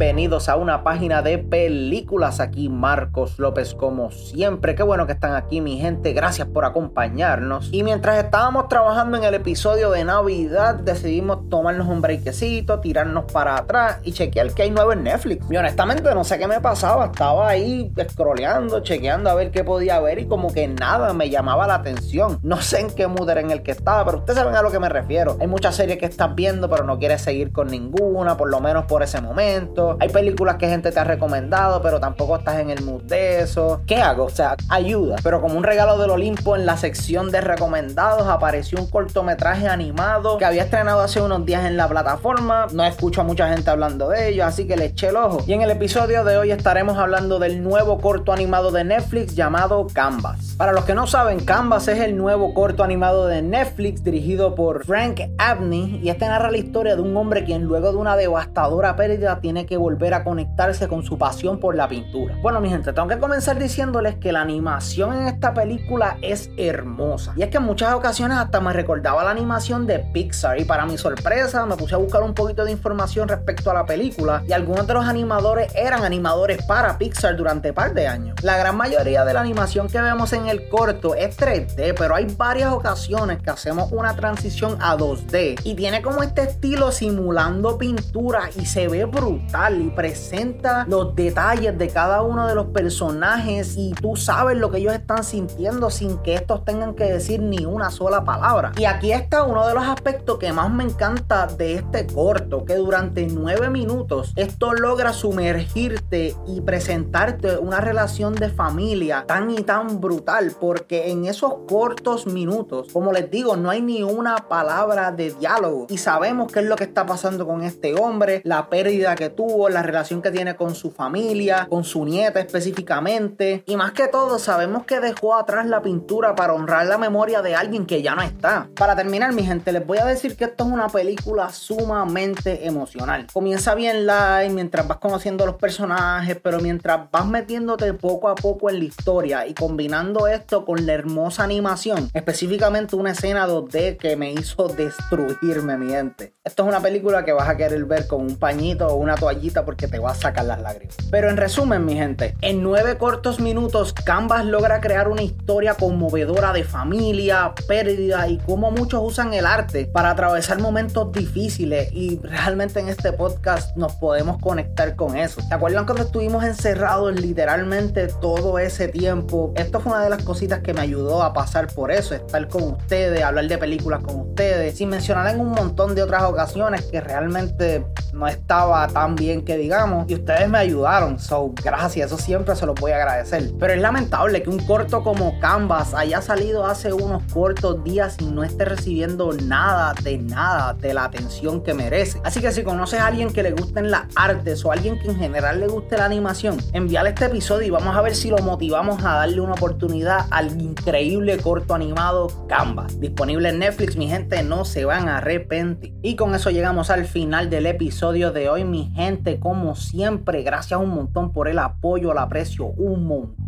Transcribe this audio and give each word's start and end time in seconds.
bienvenidos 0.00 0.48
a 0.48 0.56
una 0.56 0.82
página 0.82 1.20
de 1.20 1.36
películas. 1.36 2.40
Aquí 2.40 2.70
Marcos 2.70 3.38
López 3.38 3.74
como 3.74 4.10
siempre. 4.10 4.74
Qué 4.74 4.82
bueno 4.82 5.06
que 5.06 5.12
están 5.12 5.34
aquí 5.34 5.60
mi 5.60 5.76
gente. 5.76 6.14
Gracias 6.14 6.48
por 6.48 6.64
acompañarnos. 6.64 7.68
Y 7.70 7.82
mientras 7.82 8.16
estábamos 8.16 8.68
trabajando 8.68 9.18
en 9.18 9.24
el 9.24 9.34
episodio 9.34 9.90
de 9.90 10.06
Navidad, 10.06 10.76
decidimos 10.76 11.50
tomarnos 11.50 11.86
un 11.86 12.00
breakcito, 12.00 12.80
tirarnos 12.80 13.30
para 13.30 13.58
atrás 13.58 13.98
y 14.02 14.12
chequear 14.12 14.50
que 14.54 14.62
hay 14.62 14.70
nuevo 14.70 14.94
en 14.94 15.04
Netflix. 15.04 15.44
Y 15.50 15.56
honestamente 15.58 16.14
no 16.14 16.24
sé 16.24 16.38
qué 16.38 16.48
me 16.48 16.62
pasaba. 16.62 17.04
Estaba 17.04 17.50
ahí 17.50 17.92
scrolleando, 18.08 18.80
chequeando 18.80 19.28
a 19.28 19.34
ver 19.34 19.50
qué 19.50 19.64
podía 19.64 20.00
ver 20.00 20.18
y 20.18 20.24
como 20.24 20.50
que 20.50 20.66
nada 20.66 21.12
me 21.12 21.28
llamaba 21.28 21.66
la 21.66 21.74
atención. 21.74 22.38
No 22.42 22.62
sé 22.62 22.80
en 22.80 22.90
qué 22.90 23.06
mood 23.06 23.28
era 23.28 23.42
en 23.42 23.50
el 23.50 23.62
que 23.62 23.72
estaba, 23.72 24.06
pero 24.06 24.20
ustedes 24.20 24.38
saben 24.38 24.56
a 24.56 24.62
lo 24.62 24.70
que 24.70 24.78
me 24.78 24.88
refiero. 24.88 25.36
Hay 25.42 25.46
muchas 25.46 25.76
series 25.76 25.98
que 25.98 26.06
estás 26.06 26.34
viendo 26.34 26.70
pero 26.70 26.84
no 26.84 26.98
quieres 26.98 27.20
seguir 27.20 27.52
con 27.52 27.66
ninguna, 27.66 28.38
por 28.38 28.48
lo 28.48 28.60
menos 28.60 28.86
por 28.86 29.02
ese 29.02 29.20
momento. 29.20 29.89
Hay 30.00 30.08
películas 30.08 30.56
que 30.56 30.68
gente 30.68 30.92
te 30.92 31.00
ha 31.00 31.04
recomendado, 31.04 31.82
pero 31.82 31.98
tampoco 31.98 32.36
estás 32.36 32.60
en 32.60 32.70
el 32.70 32.84
mood 32.84 33.02
de 33.02 33.40
eso. 33.40 33.82
¿Qué 33.86 33.96
hago? 33.96 34.24
O 34.24 34.30
sea, 34.30 34.56
ayuda. 34.68 35.16
Pero 35.22 35.40
como 35.40 35.56
un 35.56 35.64
regalo 35.64 35.98
del 35.98 36.10
Olimpo 36.10 36.56
en 36.56 36.66
la 36.66 36.76
sección 36.76 37.30
de 37.30 37.40
recomendados 37.40 38.26
apareció 38.28 38.78
un 38.78 38.88
cortometraje 38.88 39.68
animado 39.68 40.38
que 40.38 40.44
había 40.44 40.64
estrenado 40.64 41.00
hace 41.00 41.20
unos 41.20 41.44
días 41.44 41.64
en 41.64 41.76
la 41.76 41.88
plataforma. 41.88 42.66
No 42.72 42.84
escucho 42.84 43.20
a 43.20 43.24
mucha 43.24 43.48
gente 43.48 43.70
hablando 43.70 44.08
de 44.08 44.28
ello, 44.28 44.44
así 44.44 44.66
que 44.66 44.76
le 44.76 44.86
eché 44.86 45.08
el 45.08 45.16
ojo. 45.16 45.42
Y 45.46 45.52
en 45.52 45.62
el 45.62 45.70
episodio 45.70 46.24
de 46.24 46.36
hoy 46.36 46.50
estaremos 46.50 46.98
hablando 46.98 47.38
del 47.38 47.62
nuevo 47.62 47.98
corto 47.98 48.32
animado 48.32 48.70
de 48.70 48.84
Netflix 48.84 49.34
llamado 49.34 49.86
Canvas. 49.92 50.54
Para 50.56 50.72
los 50.72 50.84
que 50.84 50.94
no 50.94 51.06
saben, 51.06 51.40
Canvas 51.40 51.88
es 51.88 52.00
el 52.00 52.16
nuevo 52.16 52.52
corto 52.54 52.84
animado 52.84 53.26
de 53.26 53.42
Netflix 53.42 54.04
dirigido 54.04 54.54
por 54.54 54.84
Frank 54.84 55.20
Abney 55.38 56.00
y 56.02 56.10
este 56.10 56.26
narra 56.26 56.50
la 56.50 56.58
historia 56.58 56.96
de 56.96 57.02
un 57.02 57.16
hombre 57.16 57.44
quien 57.44 57.64
luego 57.64 57.92
de 57.92 57.96
una 57.96 58.16
devastadora 58.16 58.96
pérdida 58.96 59.40
tiene 59.40 59.66
que 59.66 59.76
volver 59.80 60.12
a 60.14 60.22
conectarse 60.22 60.86
con 60.86 61.02
su 61.02 61.18
pasión 61.18 61.58
por 61.58 61.74
la 61.74 61.88
pintura. 61.88 62.36
Bueno, 62.42 62.60
mi 62.60 62.68
gente, 62.68 62.92
tengo 62.92 63.08
que 63.08 63.18
comenzar 63.18 63.58
diciéndoles 63.58 64.16
que 64.16 64.30
la 64.30 64.42
animación 64.42 65.14
en 65.14 65.26
esta 65.26 65.54
película 65.54 66.18
es 66.22 66.50
hermosa. 66.58 67.32
Y 67.34 67.42
es 67.42 67.48
que 67.48 67.56
en 67.56 67.64
muchas 67.64 67.94
ocasiones 67.94 68.36
hasta 68.36 68.60
me 68.60 68.72
recordaba 68.72 69.24
la 69.24 69.30
animación 69.30 69.86
de 69.86 69.98
Pixar. 69.98 70.60
Y 70.60 70.64
para 70.64 70.84
mi 70.84 70.98
sorpresa, 70.98 71.64
me 71.64 71.76
puse 71.76 71.94
a 71.94 71.98
buscar 71.98 72.22
un 72.22 72.34
poquito 72.34 72.64
de 72.64 72.72
información 72.72 73.26
respecto 73.26 73.70
a 73.70 73.74
la 73.74 73.86
película. 73.86 74.42
Y 74.46 74.52
algunos 74.52 74.86
de 74.86 74.94
los 74.94 75.06
animadores 75.06 75.74
eran 75.74 76.04
animadores 76.04 76.62
para 76.66 76.98
Pixar 76.98 77.34
durante 77.36 77.72
par 77.72 77.94
de 77.94 78.06
años. 78.06 78.36
La 78.42 78.58
gran 78.58 78.76
mayoría 78.76 79.24
de 79.24 79.32
la 79.32 79.40
animación 79.40 79.88
que 79.88 80.00
vemos 80.00 80.34
en 80.34 80.46
el 80.46 80.68
corto 80.68 81.14
es 81.14 81.38
3D, 81.38 81.94
pero 81.96 82.14
hay 82.14 82.26
varias 82.36 82.70
ocasiones 82.72 83.42
que 83.42 83.50
hacemos 83.50 83.90
una 83.92 84.14
transición 84.14 84.76
a 84.80 84.96
2D. 84.96 85.60
Y 85.64 85.74
tiene 85.74 86.02
como 86.02 86.22
este 86.22 86.42
estilo 86.42 86.92
simulando 86.92 87.78
pintura 87.78 88.50
y 88.54 88.66
se 88.66 88.86
ve 88.86 89.06
brutal 89.06 89.69
y 89.72 89.90
presenta 89.90 90.84
los 90.88 91.14
detalles 91.14 91.76
de 91.78 91.88
cada 91.88 92.22
uno 92.22 92.46
de 92.46 92.54
los 92.54 92.66
personajes 92.66 93.76
y 93.76 93.92
tú 93.92 94.16
sabes 94.16 94.56
lo 94.56 94.70
que 94.70 94.78
ellos 94.78 94.94
están 94.94 95.24
sintiendo 95.24 95.90
sin 95.90 96.18
que 96.18 96.34
estos 96.34 96.64
tengan 96.64 96.94
que 96.94 97.04
decir 97.04 97.40
ni 97.40 97.64
una 97.64 97.90
sola 97.90 98.24
palabra. 98.24 98.72
Y 98.76 98.84
aquí 98.84 99.12
está 99.12 99.44
uno 99.44 99.66
de 99.66 99.74
los 99.74 99.84
aspectos 99.84 100.38
que 100.38 100.52
más 100.52 100.70
me 100.70 100.84
encanta 100.84 101.46
de 101.46 101.74
este 101.74 102.06
corto, 102.06 102.64
que 102.64 102.74
durante 102.74 103.26
nueve 103.26 103.70
minutos 103.70 104.32
esto 104.36 104.72
logra 104.72 105.12
sumergirte 105.12 106.34
y 106.46 106.60
presentarte 106.60 107.58
una 107.58 107.80
relación 107.80 108.34
de 108.34 108.48
familia 108.48 109.24
tan 109.26 109.50
y 109.50 109.62
tan 109.62 110.00
brutal, 110.00 110.52
porque 110.60 111.10
en 111.10 111.26
esos 111.26 111.54
cortos 111.68 112.26
minutos, 112.26 112.88
como 112.92 113.12
les 113.12 113.30
digo, 113.30 113.56
no 113.56 113.70
hay 113.70 113.82
ni 113.82 114.02
una 114.02 114.36
palabra 114.48 115.12
de 115.12 115.32
diálogo 115.32 115.86
y 115.88 115.98
sabemos 115.98 116.50
qué 116.52 116.60
es 116.60 116.66
lo 116.66 116.76
que 116.76 116.84
está 116.84 117.06
pasando 117.06 117.46
con 117.46 117.62
este 117.62 117.94
hombre, 117.94 118.40
la 118.44 118.68
pérdida 118.68 119.14
que 119.14 119.30
tuvo, 119.30 119.49
la 119.68 119.82
relación 119.82 120.22
que 120.22 120.30
tiene 120.30 120.56
con 120.56 120.74
su 120.74 120.90
familia, 120.90 121.66
con 121.68 121.84
su 121.84 122.04
nieta 122.04 122.40
específicamente. 122.40 123.64
Y 123.66 123.76
más 123.76 123.92
que 123.92 124.08
todo, 124.08 124.38
sabemos 124.38 124.84
que 124.84 125.00
dejó 125.00 125.34
atrás 125.34 125.66
la 125.66 125.82
pintura 125.82 126.34
para 126.34 126.54
honrar 126.54 126.86
la 126.86 126.98
memoria 126.98 127.42
de 127.42 127.54
alguien 127.54 127.86
que 127.86 128.02
ya 128.02 128.14
no 128.14 128.22
está. 128.22 128.68
Para 128.74 128.96
terminar, 128.96 129.32
mi 129.32 129.44
gente, 129.44 129.72
les 129.72 129.86
voy 129.86 129.98
a 129.98 130.04
decir 130.04 130.36
que 130.36 130.44
esto 130.44 130.64
es 130.64 130.70
una 130.70 130.88
película 130.88 131.50
sumamente 131.50 132.66
emocional. 132.66 133.26
Comienza 133.32 133.74
bien 133.74 134.06
light 134.06 134.52
mientras 134.52 134.86
vas 134.86 134.98
conociendo 134.98 135.46
los 135.46 135.56
personajes, 135.56 136.38
pero 136.42 136.60
mientras 136.60 137.10
vas 137.10 137.26
metiéndote 137.26 137.92
poco 137.94 138.28
a 138.28 138.34
poco 138.34 138.70
en 138.70 138.78
la 138.78 138.84
historia 138.84 139.46
y 139.46 139.54
combinando 139.54 140.26
esto 140.26 140.64
con 140.64 140.86
la 140.86 140.92
hermosa 140.92 141.44
animación, 141.44 142.10
específicamente 142.14 142.96
una 142.96 143.12
escena 143.12 143.46
2D 143.46 143.96
que 143.96 144.16
me 144.16 144.32
hizo 144.32 144.68
destruirme, 144.68 145.76
mi 145.76 145.90
gente. 145.90 146.34
Esto 146.44 146.62
es 146.62 146.68
una 146.68 146.80
película 146.80 147.24
que 147.24 147.32
vas 147.32 147.48
a 147.48 147.56
querer 147.56 147.84
ver 147.84 148.06
con 148.06 148.22
un 148.22 148.36
pañito 148.36 148.86
o 148.86 148.96
una 148.96 149.14
toallita 149.14 149.39
porque 149.64 149.88
te 149.88 149.98
va 149.98 150.10
a 150.12 150.14
sacar 150.14 150.44
las 150.44 150.60
lágrimas. 150.60 150.96
Pero 151.10 151.30
en 151.30 151.36
resumen, 151.36 151.84
mi 151.84 151.94
gente, 151.94 152.34
en 152.42 152.62
nueve 152.62 152.98
cortos 152.98 153.40
minutos, 153.40 153.92
Canvas 153.92 154.44
logra 154.44 154.80
crear 154.80 155.08
una 155.08 155.22
historia 155.22 155.74
conmovedora 155.74 156.52
de 156.52 156.64
familia, 156.64 157.52
pérdida 157.66 158.28
y 158.28 158.38
cómo 158.38 158.70
muchos 158.70 159.00
usan 159.02 159.32
el 159.34 159.46
arte 159.46 159.86
para 159.86 160.10
atravesar 160.10 160.60
momentos 160.60 161.10
difíciles 161.12 161.92
y 161.92 162.20
realmente 162.22 162.80
en 162.80 162.88
este 162.88 163.12
podcast 163.12 163.76
nos 163.76 163.92
podemos 163.94 164.38
conectar 164.38 164.94
con 164.96 165.16
eso. 165.16 165.40
¿Se 165.40 165.54
acuerdan 165.54 165.86
cuando 165.86 166.04
estuvimos 166.04 166.44
encerrados 166.44 167.18
literalmente 167.20 168.08
todo 168.20 168.58
ese 168.58 168.88
tiempo? 168.88 169.52
Esto 169.56 169.80
fue 169.80 169.92
una 169.92 170.02
de 170.02 170.10
las 170.10 170.22
cositas 170.22 170.60
que 170.60 170.74
me 170.74 170.80
ayudó 170.80 171.22
a 171.22 171.32
pasar 171.32 171.66
por 171.68 171.90
eso, 171.90 172.14
estar 172.14 172.46
con 172.48 172.62
ustedes, 172.62 173.22
hablar 173.22 173.48
de 173.48 173.58
películas 173.58 174.02
con 174.02 174.20
ustedes, 174.20 174.76
sin 174.76 174.88
mencionar 174.88 175.34
en 175.34 175.40
un 175.40 175.50
montón 175.50 175.94
de 175.94 176.02
otras 176.02 176.22
ocasiones 176.24 176.82
que 176.82 177.00
realmente 177.00 177.84
no 178.12 178.26
estaba 178.26 178.86
tan 178.88 179.14
bien 179.14 179.44
que 179.44 179.56
digamos 179.56 180.10
y 180.10 180.14
ustedes 180.14 180.48
me 180.48 180.58
ayudaron, 180.58 181.18
so 181.18 181.52
gracias, 181.62 182.06
eso 182.06 182.18
siempre 182.18 182.56
se 182.56 182.66
los 182.66 182.74
voy 182.74 182.92
a 182.92 182.96
agradecer. 182.96 183.52
Pero 183.58 183.72
es 183.72 183.80
lamentable 183.80 184.42
que 184.42 184.50
un 184.50 184.58
corto 184.66 185.02
como 185.02 185.38
Canvas 185.40 185.94
haya 185.94 186.20
salido 186.20 186.66
hace 186.66 186.92
unos 186.92 187.22
cortos 187.32 187.82
días 187.84 188.16
y 188.20 188.26
no 188.26 188.42
esté 188.42 188.64
recibiendo 188.64 189.32
nada 189.32 189.94
de 190.02 190.18
nada 190.18 190.74
de 190.74 190.94
la 190.94 191.04
atención 191.04 191.62
que 191.62 191.74
merece. 191.74 192.20
Así 192.24 192.40
que 192.40 192.52
si 192.52 192.62
conoces 192.62 193.00
a 193.00 193.06
alguien 193.06 193.32
que 193.32 193.42
le 193.42 193.52
gusten 193.52 193.90
las 193.90 194.06
artes 194.16 194.64
o 194.64 194.70
a 194.70 194.74
alguien 194.74 194.98
que 194.98 195.08
en 195.08 195.16
general 195.16 195.60
le 195.60 195.68
guste 195.68 195.96
la 195.96 196.06
animación, 196.06 196.58
envíale 196.72 197.10
este 197.10 197.26
episodio 197.26 197.66
y 197.68 197.70
vamos 197.70 197.96
a 197.96 198.02
ver 198.02 198.14
si 198.14 198.30
lo 198.30 198.38
motivamos 198.38 199.04
a 199.04 199.14
darle 199.16 199.40
una 199.40 199.52
oportunidad 199.52 200.26
al 200.30 200.60
increíble 200.60 201.38
corto 201.38 201.74
animado 201.74 202.46
Canvas. 202.48 202.98
Disponible 202.98 203.50
en 203.50 203.60
Netflix, 203.60 203.96
mi 203.96 204.08
gente, 204.08 204.42
no 204.42 204.64
se 204.64 204.84
van 204.84 205.08
a 205.08 205.18
arrepentir. 205.18 205.94
Y 206.02 206.16
con 206.16 206.34
eso 206.34 206.50
llegamos 206.50 206.90
al 206.90 207.04
final 207.04 207.50
del 207.50 207.66
episodio 207.66 207.99
de 208.00 208.48
hoy, 208.48 208.64
mi 208.64 208.90
gente. 208.94 209.38
Como 209.38 209.76
siempre, 209.76 210.42
gracias 210.42 210.80
un 210.80 210.88
montón 210.88 211.34
por 211.34 211.48
el 211.48 211.58
apoyo, 211.58 212.14
lo 212.14 212.20
aprecio 212.20 212.64
un 212.64 213.06
montón. 213.06 213.39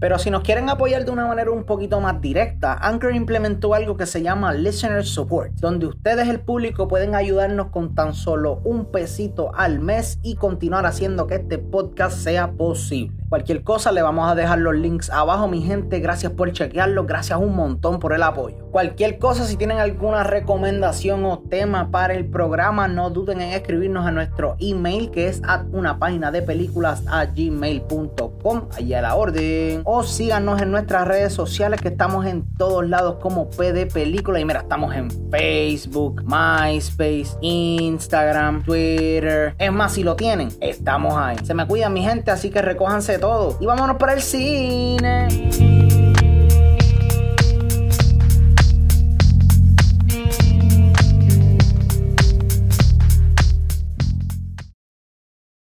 Pero 0.00 0.18
si 0.18 0.30
nos 0.30 0.42
quieren 0.42 0.70
apoyar 0.70 1.04
de 1.04 1.10
una 1.10 1.26
manera 1.26 1.50
un 1.50 1.64
poquito 1.64 2.00
más 2.00 2.18
directa, 2.20 2.78
Anchor 2.80 3.14
implementó 3.14 3.74
algo 3.74 3.94
que 3.96 4.06
se 4.06 4.22
llama 4.22 4.54
Listener 4.54 5.04
Support, 5.04 5.52
donde 5.56 5.86
ustedes, 5.86 6.28
el 6.28 6.40
público, 6.40 6.88
pueden 6.88 7.14
ayudarnos 7.14 7.66
con 7.66 7.94
tan 7.94 8.14
solo 8.14 8.62
un 8.64 8.86
pesito 8.86 9.52
al 9.54 9.78
mes 9.78 10.18
y 10.22 10.36
continuar 10.36 10.86
haciendo 10.86 11.26
que 11.26 11.34
este 11.34 11.58
podcast 11.58 12.16
sea 12.16 12.52
posible. 12.52 13.14
Cualquier 13.28 13.62
cosa 13.62 13.92
le 13.92 14.02
vamos 14.02 14.28
a 14.28 14.34
dejar 14.34 14.58
los 14.58 14.74
links 14.74 15.08
abajo, 15.10 15.46
mi 15.46 15.62
gente. 15.62 16.00
Gracias 16.00 16.32
por 16.32 16.50
chequearlo, 16.52 17.04
gracias 17.04 17.38
un 17.38 17.54
montón 17.54 18.00
por 18.00 18.12
el 18.12 18.24
apoyo. 18.24 18.56
Cualquier 18.72 19.18
cosa, 19.18 19.44
si 19.44 19.56
tienen 19.56 19.78
alguna 19.78 20.24
recomendación 20.24 21.24
o 21.26 21.38
tema 21.38 21.92
para 21.92 22.14
el 22.14 22.26
programa, 22.26 22.88
no 22.88 23.10
duden 23.10 23.40
en 23.40 23.52
escribirnos 23.52 24.04
a 24.04 24.10
nuestro 24.10 24.56
email 24.58 25.12
que 25.12 25.28
es 25.28 25.42
una 25.70 25.98
página 25.98 26.32
de 26.32 26.42
películas 26.42 27.04
a 27.06 27.26
gmail.com, 27.26 28.68
allá 28.76 28.98
a 28.98 29.02
la 29.02 29.14
orden. 29.14 29.49
O 29.84 30.02
síganos 30.02 30.60
en 30.60 30.70
nuestras 30.70 31.06
redes 31.06 31.32
sociales 31.32 31.80
que 31.80 31.88
estamos 31.88 32.26
en 32.26 32.44
todos 32.56 32.88
lados 32.88 33.16
como 33.20 33.50
PD 33.50 33.86
Película. 33.86 34.40
Y 34.40 34.44
mira, 34.44 34.60
estamos 34.60 34.94
en 34.94 35.10
Facebook, 35.30 36.22
MySpace, 36.24 37.36
Instagram, 37.40 38.62
Twitter. 38.64 39.54
Es 39.58 39.72
más, 39.72 39.92
si 39.92 40.02
lo 40.02 40.16
tienen, 40.16 40.48
estamos 40.60 41.16
ahí. 41.16 41.36
Se 41.44 41.54
me 41.54 41.66
cuidan 41.66 41.92
mi 41.92 42.02
gente, 42.02 42.30
así 42.30 42.50
que 42.50 42.62
recójanse 42.62 43.18
todo. 43.18 43.56
Y 43.60 43.66
vámonos 43.66 43.96
para 43.96 44.14
el 44.14 44.22
cine. 44.22 45.28